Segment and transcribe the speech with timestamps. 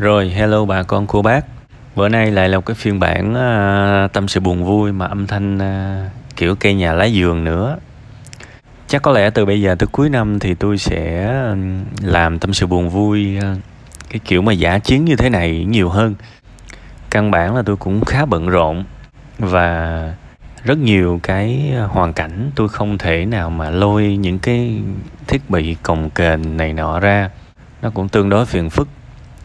[0.00, 1.44] Rồi, hello bà con cô bác.
[1.96, 5.26] Bữa nay lại là một cái phiên bản uh, tâm sự buồn vui mà âm
[5.26, 7.76] thanh uh, kiểu cây nhà lá giường nữa.
[8.88, 11.34] Chắc có lẽ từ bây giờ tới cuối năm thì tôi sẽ
[12.02, 13.58] làm tâm sự buồn vui uh,
[14.10, 16.14] cái kiểu mà giả chiến như thế này nhiều hơn.
[17.10, 18.84] Căn bản là tôi cũng khá bận rộn
[19.38, 20.14] và
[20.64, 24.80] rất nhiều cái hoàn cảnh tôi không thể nào mà lôi những cái
[25.26, 27.30] thiết bị cồng kềnh này nọ ra.
[27.82, 28.88] Nó cũng tương đối phiền phức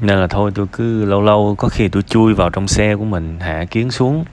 [0.02, 3.06] nên là thôi, tôi cứ lâu lâu có khi tôi chui vào trong xe của
[3.06, 4.26] mình, hạ kiến xuống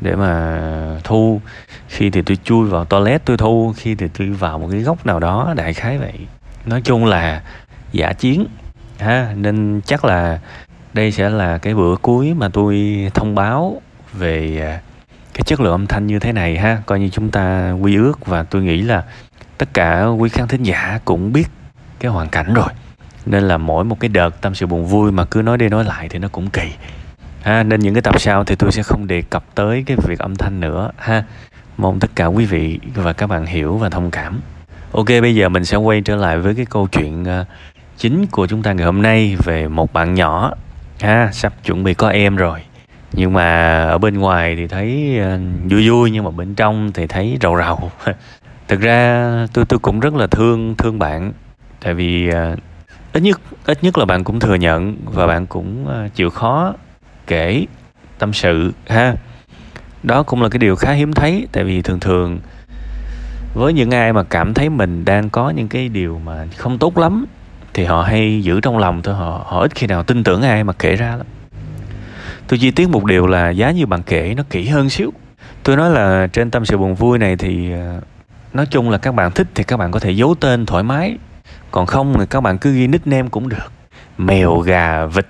[0.00, 1.40] để mà thu.
[1.88, 5.06] Khi thì tôi chui vào toilet tôi thu, khi thì tôi vào một cái góc
[5.06, 6.12] nào đó, đại khái vậy.
[6.66, 7.42] Nói chung là
[7.92, 8.46] giả chiến,
[8.98, 9.34] ha.
[9.36, 10.40] Nên chắc là
[10.92, 13.82] đây sẽ là cái bữa cuối mà tôi thông báo
[14.12, 14.80] về à,
[15.34, 16.82] cái chất lượng âm thanh như thế này, ha.
[16.86, 19.02] Coi như chúng ta quy ước và tôi nghĩ là
[19.58, 21.46] tất cả quý khán thính giả cũng biết
[22.00, 22.68] cái hoàn cảnh rồi
[23.26, 25.84] nên là mỗi một cái đợt tâm sự buồn vui mà cứ nói đi nói
[25.84, 26.72] lại thì nó cũng kỳ.
[27.42, 30.18] Ha nên những cái tập sau thì tôi sẽ không đề cập tới cái việc
[30.18, 31.24] âm thanh nữa ha.
[31.76, 34.40] Mong tất cả quý vị và các bạn hiểu và thông cảm.
[34.92, 37.44] Ok bây giờ mình sẽ quay trở lại với cái câu chuyện ờ,
[37.96, 40.52] chính của chúng ta ngày hôm nay về một bạn nhỏ.
[41.00, 42.60] Ha sắp chuẩn bị có em rồi.
[43.12, 45.38] Nhưng mà ở bên ngoài thì thấy ờ,
[45.70, 47.90] vui vui nhưng mà bên trong thì thấy rầu rầu.
[48.68, 51.32] Thực ra tôi tôi cũng rất là thương thương bạn.
[51.80, 52.58] Tại vì uh,
[53.12, 56.74] ít nhất ít nhất là bạn cũng thừa nhận và bạn cũng ờ, chịu khó
[57.26, 57.66] kể
[58.18, 59.14] tâm sự, ha?
[60.02, 62.38] Đó cũng là cái điều khá hiếm thấy, tại vì thường thường
[63.54, 66.98] với những ai mà cảm thấy mình đang có những cái điều mà không tốt
[66.98, 67.26] lắm
[67.74, 70.64] thì họ hay giữ trong lòng thôi, họ họ ít khi nào tin tưởng ai
[70.64, 71.26] mà kể ra lắm.
[72.48, 75.12] Tôi chi tiết một điều là giá như bạn kể nó kỹ hơn xíu.
[75.62, 78.00] Tôi nói là trên tâm sự buồn vui này thì ờ,
[78.52, 81.16] nói chung là các bạn thích thì các bạn có thể giấu tên thoải mái
[81.72, 83.72] còn không thì các bạn cứ ghi nickname cũng được.
[84.18, 85.26] Mèo, gà, vịt,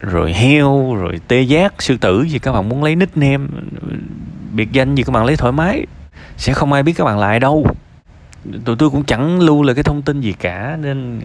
[0.00, 3.46] rồi heo, rồi tê giác, sư tử gì các bạn muốn lấy nickname,
[4.52, 5.86] biệt danh gì các bạn lấy thoải mái.
[6.36, 7.66] Sẽ không ai biết các bạn lại đâu.
[8.64, 11.20] Tụi tôi cũng chẳng lưu lại cái thông tin gì cả, nên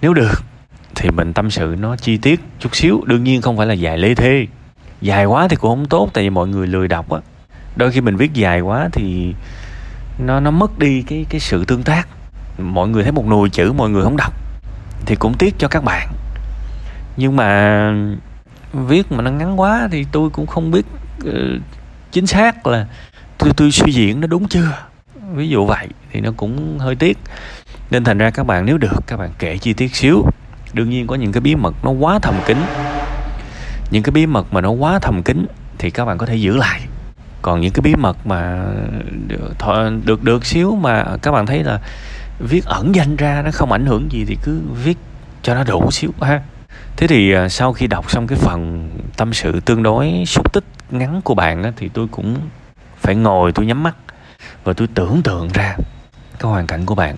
[0.00, 0.42] nếu được
[0.94, 3.02] thì mình tâm sự nó chi tiết chút xíu.
[3.06, 4.46] Đương nhiên không phải là dài lê thê.
[5.00, 7.20] Dài quá thì cũng không tốt, tại vì mọi người lười đọc á.
[7.76, 9.34] Đôi khi mình viết dài quá thì
[10.18, 12.08] nó nó mất đi cái cái sự tương tác
[12.60, 14.32] mọi người thấy một nùi chữ mọi người không đọc
[15.06, 16.08] thì cũng tiếc cho các bạn.
[17.16, 17.92] Nhưng mà
[18.72, 20.86] viết mà nó ngắn quá thì tôi cũng không biết
[21.28, 21.32] uh,
[22.12, 22.86] chính xác là
[23.38, 24.72] tôi tôi suy diễn nó đúng chưa.
[25.34, 27.18] Ví dụ vậy thì nó cũng hơi tiếc.
[27.90, 30.24] Nên thành ra các bạn nếu được các bạn kể chi tiết xíu.
[30.72, 32.56] Đương nhiên có những cái bí mật nó quá thầm kín.
[33.90, 35.46] Những cái bí mật mà nó quá thầm kín
[35.78, 36.80] thì các bạn có thể giữ lại.
[37.42, 38.64] Còn những cái bí mật mà
[39.28, 39.54] được
[40.04, 41.80] được, được xíu mà các bạn thấy là
[42.40, 44.98] viết ẩn danh ra nó không ảnh hưởng gì thì cứ viết
[45.42, 46.42] cho nó đủ xíu ha.
[46.96, 50.64] Thế thì à, sau khi đọc xong cái phần tâm sự tương đối xúc tích
[50.90, 52.36] ngắn của bạn á, thì tôi cũng
[52.96, 53.96] phải ngồi tôi nhắm mắt
[54.64, 55.76] và tôi tưởng tượng ra
[56.38, 57.16] cái hoàn cảnh của bạn.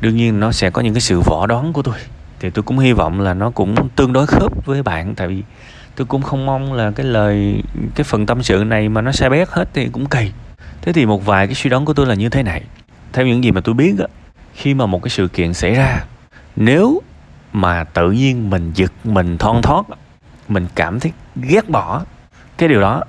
[0.00, 1.94] Đương nhiên nó sẽ có những cái sự võ đoán của tôi
[2.40, 5.42] thì tôi cũng hy vọng là nó cũng tương đối khớp với bạn tại vì
[5.96, 7.62] tôi cũng không mong là cái lời
[7.94, 10.30] cái phần tâm sự này mà nó sai bét hết thì cũng kỳ.
[10.82, 12.62] Thế thì một vài cái suy đoán của tôi là như thế này.
[13.12, 14.06] Theo những gì mà tôi biết á
[14.54, 16.04] khi mà một cái sự kiện xảy ra
[16.56, 17.02] nếu
[17.52, 19.84] mà tự nhiên mình giật mình thon thót
[20.48, 22.02] mình cảm thấy ghét bỏ
[22.58, 23.02] cái điều đó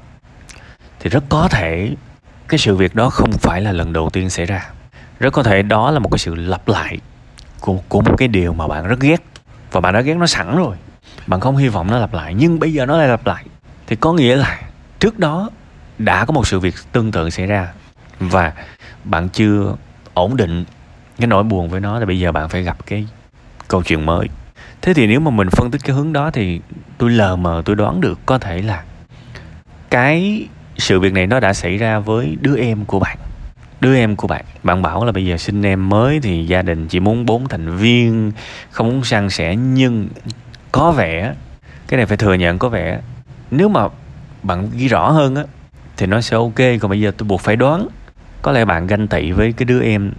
[1.00, 1.96] thì rất có thể
[2.48, 4.70] cái sự việc đó không phải là lần đầu tiên xảy ra.
[5.20, 6.98] Rất có thể đó là một cái sự lặp lại
[7.60, 9.24] của, của một cái điều mà bạn rất ghét
[9.72, 10.76] và bạn đã ghét nó sẵn rồi.
[11.28, 13.46] Bạn không hy vọng nó lặp lại nhưng bây giờ nó lại lặp lại.
[13.88, 14.62] Thì có nghĩa là
[15.00, 15.50] trước đó
[15.98, 17.74] đã có một sự việc tương tự xảy ra
[18.20, 18.54] và
[19.04, 19.76] bạn chưa
[20.14, 20.66] ổn định
[21.18, 23.08] cái nỗi buồn với nó là bây giờ bạn phải gặp cái
[23.68, 24.28] câu chuyện mới.
[24.82, 26.62] Thế thì nếu mà mình phân tích cái hướng đó thì
[26.98, 28.84] tôi lờ mờ, tôi đoán được có thể là
[29.90, 30.48] cái
[30.78, 33.18] sự việc này nó đã xảy ra với đứa em của bạn.
[33.82, 34.46] Đứa em của bạn.
[34.64, 37.78] Bạn bảo là bây giờ sinh em mới thì gia đình chỉ muốn bốn thành
[37.78, 38.32] viên,
[38.72, 40.08] không muốn san sẻ, nhưng
[40.72, 41.34] có vẻ,
[41.88, 43.00] cái này phải thừa nhận có vẻ,
[43.52, 43.88] nếu mà
[44.44, 45.44] bạn ghi rõ hơn á,
[45.98, 46.60] thì nó sẽ ok.
[46.82, 47.88] Còn bây giờ tôi buộc phải đoán.
[48.42, 50.12] Có lẽ bạn ganh tị với cái đứa em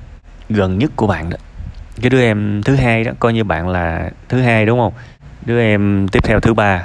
[0.48, 1.36] gần nhất của bạn đó.
[2.00, 4.92] Cái đứa em thứ hai đó, coi như bạn là thứ hai đúng không?
[5.46, 6.84] Đứa em tiếp theo thứ ba,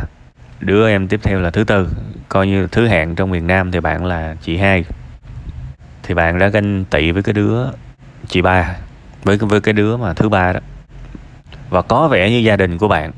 [0.60, 1.90] đứa em tiếp theo là thứ tư,
[2.30, 4.86] coi như thứ hạng trong miền nam thì bạn là chị hai.
[6.04, 7.64] Thì bạn đã ganh tị với cái đứa
[8.28, 8.76] chị ba,
[9.24, 10.60] với với cái đứa mà thứ ba đó.
[11.70, 13.12] Và có vẻ như gia đình của bạn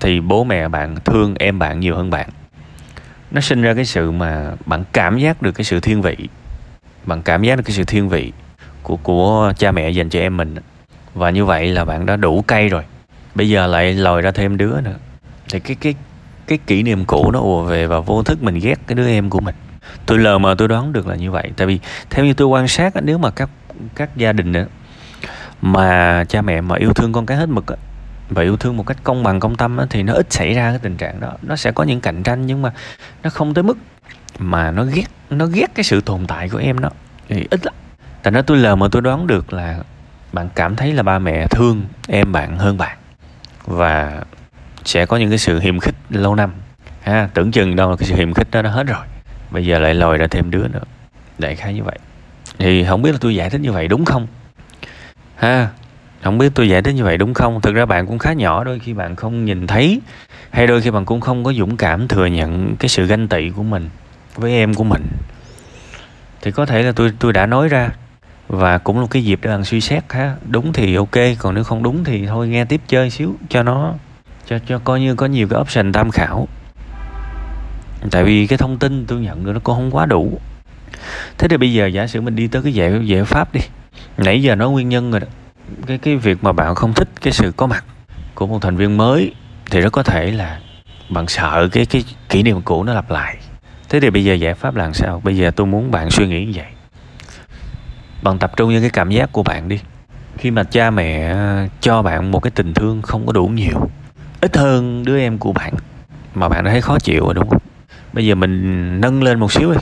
[0.00, 2.28] thì bố mẹ bạn thương em bạn nhiều hơn bạn.
[3.30, 6.16] Nó sinh ra cái sự mà bạn cảm giác được cái sự thiên vị,
[7.06, 8.32] bạn cảm giác được cái sự thiên vị
[8.86, 10.54] của của cha mẹ dành cho em mình.
[11.14, 12.82] Và như vậy là bạn đã đủ cay rồi.
[13.34, 14.94] Bây giờ lại lòi ra thêm đứa nữa.
[15.50, 15.94] Thì cái cái
[16.46, 19.30] cái kỷ niệm cũ nó ùa về và vô thức mình ghét cái đứa em
[19.30, 19.54] của mình.
[20.06, 21.50] Tôi lờ mờ tôi đoán được là như vậy.
[21.56, 21.78] Tại vì
[22.10, 23.50] theo như tôi quan sát nếu mà các
[23.94, 24.60] các gia đình đó,
[25.62, 27.64] mà cha mẹ mà yêu thương con cái hết mực
[28.30, 30.78] và yêu thương một cách công bằng công tâm thì nó ít xảy ra cái
[30.78, 31.32] tình trạng đó.
[31.42, 32.72] Nó sẽ có những cạnh tranh nhưng mà
[33.22, 33.78] nó không tới mức
[34.38, 36.90] mà nó ghét nó ghét cái sự tồn tại của em nó
[37.28, 37.74] thì ít lắm
[38.26, 39.78] thành ra tôi lờ mà tôi đoán được là
[40.32, 42.98] bạn cảm thấy là ba mẹ thương em bạn hơn bạn.
[43.64, 44.22] Và
[44.84, 46.50] sẽ có những cái sự hiềm khích lâu năm.
[47.02, 49.06] Ha, tưởng chừng đâu là cái sự hiềm khích đó nó hết rồi.
[49.50, 50.82] Bây giờ lại lòi ra thêm đứa nữa.
[51.38, 51.98] Đại khái như vậy.
[52.58, 54.26] Thì không biết là tôi giải thích như vậy đúng không?
[55.36, 55.68] Ha,
[56.22, 57.60] không biết tôi giải thích như vậy đúng không?
[57.60, 60.00] Thực ra bạn cũng khá nhỏ, đôi khi bạn không nhìn thấy,
[60.50, 63.50] hay đôi khi bạn cũng không có dũng cảm thừa nhận cái sự ganh tị
[63.50, 63.88] của mình
[64.34, 65.06] với em của mình.
[66.42, 67.90] Thì có thể là tôi tôi đã nói ra
[68.48, 70.36] và cũng là cái dịp để bạn suy xét ha.
[70.48, 73.94] Đúng thì ok, còn nếu không đúng thì thôi, nghe tiếp chơi xíu, cho nó,
[74.46, 76.48] cho cho coi như có nhiều cái option tham khảo.
[78.10, 80.40] Tại vì cái thông tin tôi nhận được nó cũng không quá đủ.
[81.38, 83.60] Thế thì bây giờ giả sử mình đi tới cái giải giải pháp đi.
[84.16, 85.26] Nãy giờ nói nguyên nhân rồi đó.
[85.86, 87.84] Cái cái việc mà bạn không thích cái sự có mặt
[88.34, 89.34] của một thành viên mới
[89.70, 90.60] thì rất có thể là
[91.08, 93.36] bạn sợ cái cái kỷ niệm cũ nó lặp lại.
[93.88, 95.20] Thế thì bây giờ giải pháp là sao?
[95.24, 96.66] Bây giờ tôi muốn bạn suy nghĩ như vậy
[98.26, 99.80] bạn tập trung vào cái cảm giác của bạn đi.
[100.38, 103.90] Khi mà cha mẹ à, cho bạn một cái tình thương không có đủ nhiều,
[104.40, 105.74] ít hơn đứa em của bạn,
[106.34, 107.62] mà bạn đã thấy khó chịu rồi, đúng không?
[108.12, 109.78] Bây giờ mình nâng lên một xíu đi.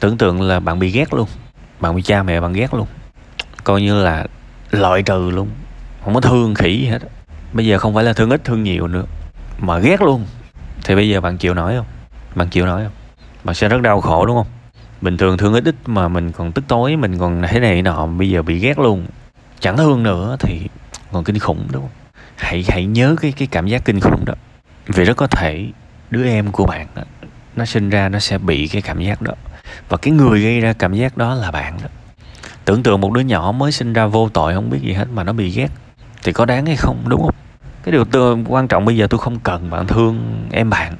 [0.00, 1.28] Tưởng tượng là bạn bị ghét luôn.
[1.80, 2.86] Bạn bị cha mẹ bạn ghét luôn.
[3.64, 4.26] Coi như là
[4.70, 5.48] loại trừ luôn.
[6.04, 7.02] Không có thương khỉ gì hết.
[7.52, 9.04] Bây giờ không phải là thương ít, thương nhiều nữa,
[9.58, 10.26] mà ghét luôn.
[10.84, 11.86] Thì bây giờ bạn chịu nổi không?
[12.34, 12.92] Bạn chịu nổi không?
[13.44, 14.46] Bạn sẽ rất đau khổ, đúng không?
[15.00, 18.06] Bình thường thương ít ít mà mình còn tức tối mình còn thế này nọ
[18.06, 19.06] bây giờ bị ghét luôn.
[19.60, 20.60] Chẳng thương nữa thì
[21.12, 21.90] còn kinh khủng đúng không?
[22.36, 24.34] Hãy hãy nhớ cái cái cảm giác kinh khủng đó.
[24.86, 25.66] Vì rất có thể
[26.10, 27.02] đứa em của bạn đó,
[27.56, 29.32] nó sinh ra nó sẽ bị cái cảm giác đó.
[29.88, 31.88] Và cái người gây ra cảm giác đó là bạn đó.
[32.64, 35.24] Tưởng tượng một đứa nhỏ mới sinh ra vô tội không biết gì hết mà
[35.24, 35.68] nó bị ghét.
[36.24, 37.34] Thì có đáng hay không đúng không?
[37.84, 40.96] Cái điều tôi quan trọng bây giờ tôi không cần bạn thương em bạn.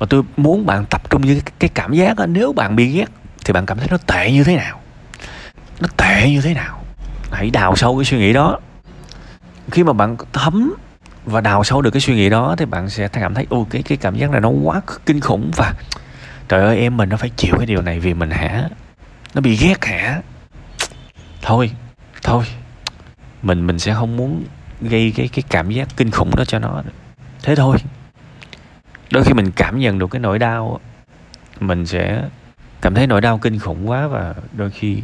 [0.00, 3.06] Mà tôi muốn bạn tập trung với cái, cảm giác đó, nếu bạn bị ghét
[3.48, 4.80] thì bạn cảm thấy nó tệ như thế nào?
[5.80, 6.80] Nó tệ như thế nào?
[7.30, 8.58] Hãy đào sâu cái suy nghĩ đó.
[9.70, 10.74] Khi mà bạn thấm
[11.24, 13.82] và đào sâu được cái suy nghĩ đó thì bạn sẽ cảm thấy ô cái
[13.82, 15.74] cái cảm giác này nó quá kinh khủng và
[16.48, 18.68] trời ơi, em mình nó phải chịu cái điều này vì mình hả?
[19.34, 20.20] Nó bị ghét hả?
[21.42, 21.70] Thôi
[22.22, 22.44] thôi.
[23.42, 24.44] Mình mình sẽ không muốn
[24.80, 26.82] gây cái cái cảm giác kinh khủng đó cho nó.
[27.42, 27.76] Thế thôi.
[29.10, 30.80] Đôi khi mình cảm nhận được cái nỗi đau
[31.60, 32.22] mình sẽ
[32.80, 35.02] cảm thấy nỗi đau kinh khủng quá và đôi khi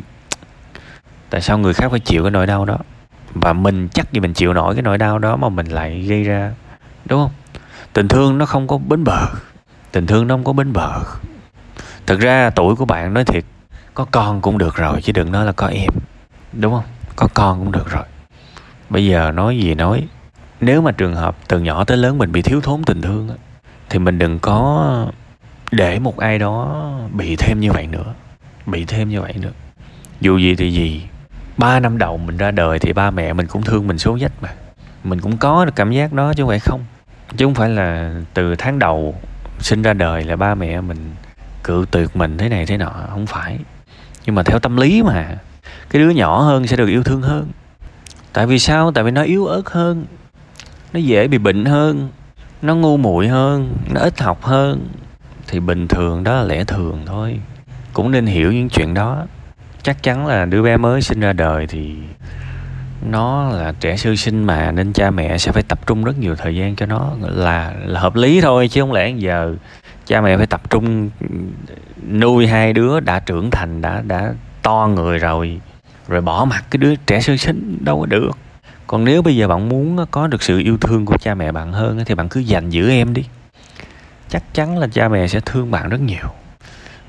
[1.30, 2.78] tại sao người khác phải chịu cái nỗi đau đó?
[3.34, 6.24] Và mình chắc gì mình chịu nổi cái nỗi đau đó mà mình lại gây
[6.24, 6.52] ra,
[7.04, 7.32] đúng không?
[7.92, 9.26] Tình thương nó không có bến bờ.
[9.92, 11.00] Tình thương nó không có bến bờ.
[12.06, 13.44] Thực ra tuổi của bạn nói thiệt,
[13.94, 15.90] có con cũng được rồi chứ đừng nói là có em,
[16.52, 16.84] đúng không?
[17.16, 18.04] Có con cũng được rồi.
[18.90, 20.08] Bây giờ nói gì nói,
[20.60, 23.28] nếu mà trường hợp từ nhỏ tới lớn mình bị thiếu thốn tình thương
[23.90, 25.06] thì mình đừng có
[25.74, 28.14] để một ai đó bị thêm như vậy nữa,
[28.66, 29.52] bị thêm như vậy nữa.
[30.20, 31.02] Dù gì thì gì,
[31.56, 34.32] ba năm đầu mình ra đời thì ba mẹ mình cũng thương mình số dách
[34.42, 34.48] mà.
[35.04, 36.84] Mình cũng có được cảm giác đó chứ không phải không.
[37.36, 39.14] Chứ không phải là từ tháng đầu
[39.58, 41.14] sinh ra đời là ba mẹ mình
[41.64, 43.58] cự tuyệt mình thế này thế nọ, không phải.
[44.26, 45.38] Nhưng mà theo tâm lý mà,
[45.90, 47.48] cái đứa nhỏ hơn sẽ được yêu thương hơn.
[48.32, 48.92] Tại vì sao?
[48.92, 50.04] Tại vì nó yếu ớt hơn,
[50.92, 52.08] nó dễ bị bệnh hơn,
[52.62, 54.88] nó ngu muội hơn, nó ít học hơn
[55.48, 57.40] thì bình thường đó là lẽ thường thôi.
[57.92, 59.26] Cũng nên hiểu những chuyện đó.
[59.82, 61.94] Chắc chắn là đứa bé mới sinh ra đời thì
[63.10, 66.34] nó là trẻ sơ sinh mà nên cha mẹ sẽ phải tập trung rất nhiều
[66.36, 69.56] thời gian cho nó là là hợp lý thôi, chứ không lẽ giờ
[70.06, 71.26] cha mẹ phải tập trung ừ,
[72.10, 74.32] nuôi hai đứa đã trưởng thành, đã đã
[74.62, 75.60] to người rồi
[76.08, 78.30] rồi bỏ mặt cái đứa trẻ sơ sinh đâu có được.
[78.86, 81.72] Còn nếu bây giờ bạn muốn có được sự yêu thương của cha mẹ bạn
[81.72, 83.24] hơn thì bạn cứ dành giữ em đi
[84.34, 86.28] chắc chắn là cha mẹ sẽ thương bạn rất nhiều.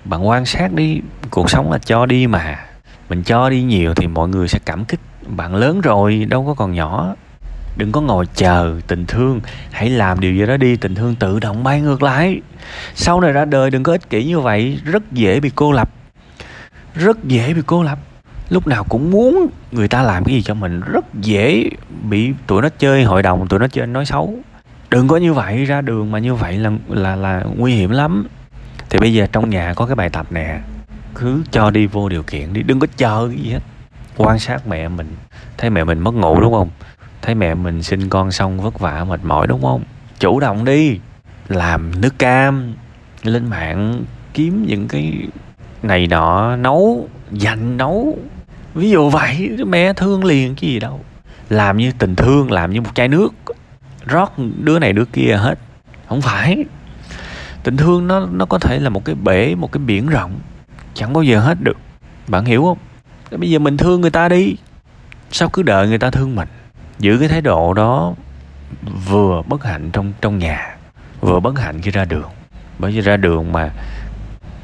[0.04, 2.66] Bạn quan sát đi, cuộc sống là cho đi mà.
[3.10, 5.00] Mình cho đi nhiều thì mọi người sẽ cảm kích.
[5.28, 7.16] Bạn lớn rồi, đâu có còn nhỏ.
[7.78, 9.42] Đừng có ngồi chờ tình thương.
[9.72, 12.42] Hãy làm điều gì đó đi, tình thương tự động bay ngược lại.
[12.96, 14.80] Sau này ra đời đừng có ích kỷ như vậy.
[14.84, 15.90] Rất dễ bị cô lập.
[16.96, 18.00] Rất dễ bị cô lập.
[18.50, 20.82] Lúc nào cũng muốn người ta làm cái gì cho mình.
[20.82, 21.70] Rất dễ
[22.10, 24.40] bị tụi nó chơi hội đồng, tụi nó chơi nói xấu
[24.96, 28.28] đừng có như vậy, ra đường mà như vậy là là là nguy hiểm lắm.
[28.90, 30.60] Thì bây giờ trong nhà có cái bài tập nè.
[31.16, 33.60] Cứ cho đi vô điều kiện đi, đừng có chờ cái gì hết.
[34.18, 35.16] Quan sát mẹ mình.
[35.58, 36.70] Thấy mẹ mình mất ngủ đúng không?
[37.22, 39.84] Thấy mẹ mình sinh con xong vất vả, mệt mỏi đúng không?
[40.20, 41.00] Chủ động đi.
[41.48, 42.74] Làm nước cam,
[43.24, 45.14] lên mạng kiếm những cái
[45.84, 48.18] này nọ, nấu, dành nấu.
[48.74, 51.00] Ví dụ vậy, mẹ thương liền cái gì đâu.
[51.50, 53.30] Làm như tình thương, làm như một chai nước
[54.06, 54.34] rót
[54.64, 55.60] đứa này đứa kia hết.
[56.10, 56.66] Không phải.
[57.64, 60.40] Tình thương nó nó có thể là một cái bể, một cái biển rộng.
[60.94, 61.78] Chẳng bao giờ hết được.
[62.28, 62.78] Bạn hiểu không?
[63.40, 64.56] Bây giờ mình thương người ta đi.
[65.32, 66.48] Sao cứ đợi người ta thương mình?
[67.00, 68.14] Giữ cái thái độ đó
[69.08, 70.76] vừa bất hạnh trong trong nhà,
[71.22, 72.30] vừa bất hạnh khi ra đường.
[72.80, 73.72] Bởi vì ra đường mà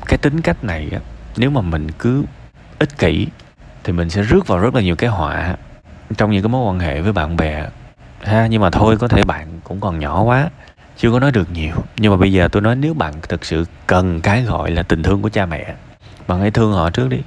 [0.05, 0.99] cái tính cách này á,
[1.37, 2.23] nếu mà mình cứ
[2.79, 3.27] ích kỷ
[3.83, 5.55] thì mình sẽ rước vào rất là nhiều cái họa
[6.17, 7.65] trong những cái mối quan hệ với bạn bè
[8.23, 10.49] ha nhưng mà thôi có thể bạn cũng còn nhỏ quá
[10.97, 11.75] chưa có nói được nhiều.
[11.97, 15.03] Nhưng mà bây giờ tôi nói nếu bạn thực sự cần cái gọi là tình
[15.03, 15.73] thương của cha mẹ
[16.27, 17.17] bạn hãy thương họ trước đi.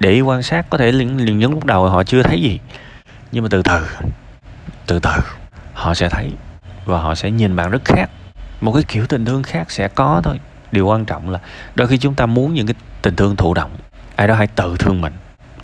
[0.00, 2.60] Để quan sát có thể liền, liền những lúc đầu họ chưa thấy gì
[3.32, 3.86] nhưng mà từ từ
[4.86, 5.10] từ từ
[5.72, 6.32] họ sẽ thấy
[6.84, 8.10] và họ sẽ nhìn bạn rất khác.
[8.60, 10.40] Một cái kiểu tình thương khác sẽ có thôi.
[10.72, 11.38] Điều quan trọng là
[11.74, 13.70] đôi khi chúng ta muốn những cái tình thương thụ động
[14.16, 15.12] ai đó hãy tự thương mình.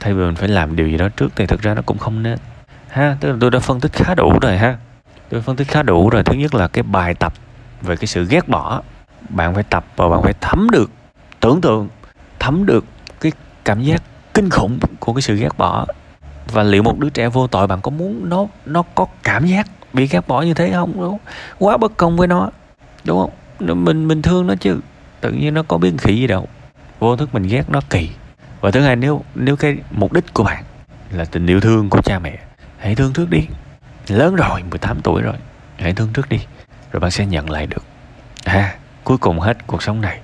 [0.00, 2.22] Thay vì mình phải làm điều gì đó trước thì thực ra nó cũng không
[2.22, 2.38] nên
[2.92, 4.76] ha, tức là tôi đã phân tích khá đủ rồi ha.
[5.28, 6.22] Tôi phân tích khá đủ rồi.
[6.22, 7.32] Thứ nhất là cái bài tập
[7.82, 8.82] về cái sự ghét bỏ.
[9.28, 10.90] Bạn phải tập và bạn phải thấm được
[11.40, 11.88] tưởng tượng,
[12.38, 12.84] thấm được
[13.20, 13.32] cái
[13.64, 14.02] cảm giác
[14.34, 15.87] kinh khủng của cái sự ghét bỏ.
[16.52, 19.66] Và liệu một đứa trẻ vô tội, bạn có muốn nó nó có cảm giác
[19.92, 20.92] bị ghét bỏ như thế không?
[20.94, 21.18] Đúng không?
[21.58, 22.50] quá bất công với nó.
[23.04, 23.84] Đúng không?
[23.84, 24.80] Mình mình thương nó chứ.
[25.20, 26.49] Tự nhiên nó có biến khỉ gì đâu.
[26.99, 28.11] Vô thức mình ghét nó kỳ.
[28.61, 30.64] Và thứ hai, nếu nếu cái mục đích của bạn
[31.11, 32.38] là tình yêu thương của cha mẹ
[32.82, 33.40] hãy thương trước đi.
[34.08, 35.36] Lớn rồi 18 tuổi rồi.
[35.78, 36.38] Hãy thương trước đi,
[36.92, 37.84] rồi bạn sẽ nhận lại được.
[38.46, 38.74] Ha
[39.04, 40.18] cuối cùng hết cuộc sống này,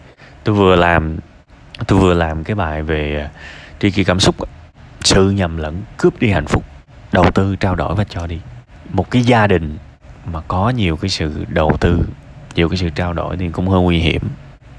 [0.45, 1.19] tôi vừa làm,
[1.87, 3.29] tôi vừa làm cái bài về à,
[3.81, 4.37] tri kỷ cảm xúc
[5.05, 6.65] sự nhầm lẫn cướp đi hạnh phúc,
[7.13, 8.41] đầu tư, trao đổi và cho đi.
[8.91, 9.79] Một cái gia đình
[10.25, 12.09] mà có nhiều cái sự đầu tư,
[12.55, 14.23] nhiều cái sự trao đổi thì cũng hơi nguy hiểm.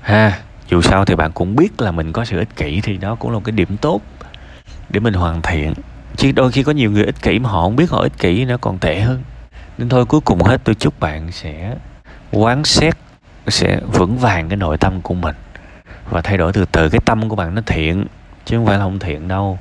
[0.01, 3.15] Ha, dù sao thì bạn cũng biết là mình có sự ích kỷ thì đó
[3.15, 4.01] cũng là một cái điểm tốt
[4.89, 5.73] để mình hoàn thiện
[6.19, 8.45] chứ đôi khi có nhiều người ích kỷ mà họ không biết họ ích kỷ
[8.45, 9.23] nó còn tệ hơn.
[9.77, 11.75] Nên thôi, cuối cùng hết, tôi chúc bạn sẽ
[12.31, 12.93] quán xét,
[13.47, 15.35] sẽ vững vàng cái nội tâm của mình
[16.09, 18.05] và thay đổi từ từ cái tâm của bạn nó thiện,
[18.45, 19.59] chứ không phải là không thiện đâu.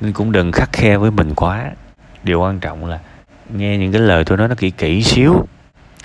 [0.00, 1.70] Nên cũng đừng khắc khe với mình quá.
[2.22, 2.98] Điều quan trọng là
[3.54, 5.46] nghe những cái lời tôi nói nó kỹ kỹ xíu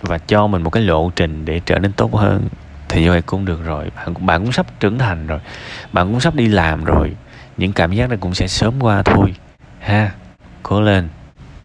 [0.01, 2.47] và cho mình một cái lộ trình để trở nên tốt hơn.
[2.89, 3.91] Thì như vậy cũng được rồi.
[3.95, 5.39] Bạn bạn cũng sắp trưởng thành rồi.
[5.93, 7.15] Bạn cũng sắp đi làm rồi.
[7.57, 9.33] Những cảm giác này cũng sẽ sớm qua thôi
[9.83, 10.11] ha
[10.63, 11.09] cố lên.